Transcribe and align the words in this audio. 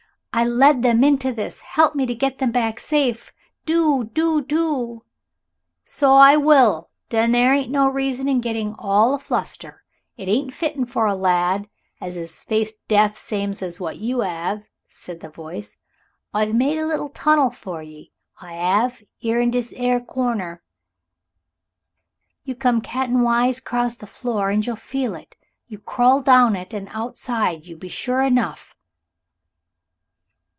I 0.33 0.45
led 0.45 0.81
them 0.81 1.03
into 1.03 1.33
this 1.33 1.59
help 1.59 1.93
me 1.93 2.05
to 2.05 2.15
get 2.15 2.37
them 2.37 2.51
back 2.53 2.79
safe. 2.79 3.33
Do, 3.65 4.05
do, 4.13 4.41
do!" 4.41 5.03
"So 5.83 6.15
I 6.15 6.37
will, 6.37 6.89
den 7.09 7.33
dere 7.33 7.53
ain't 7.53 7.69
no 7.69 7.89
reason 7.89 8.29
in 8.29 8.39
getting 8.39 8.73
all 8.79 9.13
of 9.13 9.19
a 9.21 9.23
fluster. 9.25 9.83
It 10.15 10.29
ain't 10.29 10.53
fitten 10.53 10.85
for 10.85 11.05
a 11.05 11.15
lad 11.17 11.67
as 11.99 12.15
'as 12.15 12.43
faced 12.45 12.77
death 12.87 13.17
same's 13.17 13.77
what 13.77 13.97
you 13.97 14.23
'ave," 14.23 14.63
said 14.87 15.19
the 15.19 15.27
voice. 15.27 15.75
"I've 16.33 16.55
made 16.55 16.77
a 16.77 16.87
liddle 16.87 17.09
tunnel 17.09 17.49
for 17.49 17.81
'e 17.83 18.13
so 18.39 18.47
I 18.47 18.55
'ave 18.57 19.05
'ere 19.21 19.41
in 19.41 19.51
dis 19.51 19.73
'ere 19.75 19.99
corner 19.99 20.63
you 22.45 22.55
come 22.55 22.79
caten 22.81 23.21
wise 23.21 23.59
crose 23.59 23.97
the 23.97 24.07
floor 24.07 24.49
and 24.49 24.65
you'll 24.65 24.77
feel 24.77 25.13
it. 25.13 25.35
You 25.67 25.77
crawl 25.77 26.21
down 26.21 26.55
it, 26.55 26.73
and 26.73 26.87
outside 26.93 27.65
you 27.65 27.75
be 27.75 27.89
sure 27.89 28.21
enough." 28.21 28.73